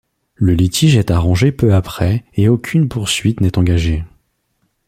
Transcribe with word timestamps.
Le 0.33 0.53
litige 0.55 0.97
est 0.97 1.11
arrangé 1.11 1.51
peu 1.51 1.75
après 1.75 2.25
et 2.33 2.47
aucune 2.49 2.89
poursuite 2.89 3.39
n'est 3.39 3.59
engagée. 3.59 4.03